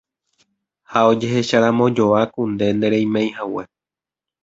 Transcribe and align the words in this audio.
ha 0.91 0.99
ojecheramojoa 1.09 2.21
ku 2.33 2.41
nde 2.51 2.65
ndereimeihague 2.75 3.63